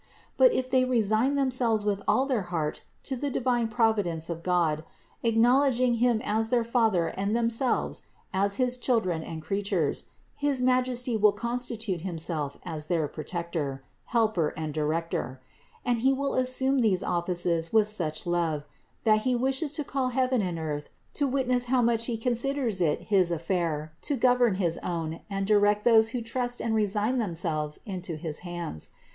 [0.35, 4.83] But if they resign themselves with all their heart to the divine Providence of God,
[5.21, 8.01] acknowledging him as their Father and them selves
[8.33, 14.55] as his children and creatures, his Majesty will con stitute Himself as their Protector, Helper
[14.57, 15.39] and Director;
[15.85, 18.65] and He will assume these offices with such love
[19.03, 23.03] that He wishes to call heaven and earth to witness how much He considers it
[23.03, 28.15] his affair to govern his own and direct those who trust and resign themselves into
[28.15, 28.89] his hands.